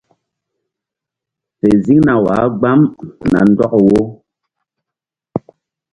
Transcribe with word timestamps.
Fe 1.59 1.69
ziŋna 1.83 2.13
wah 2.23 2.45
gbam 2.57 2.81
na 3.31 3.39
ndɔk 3.49 3.73
wo. 3.87 4.01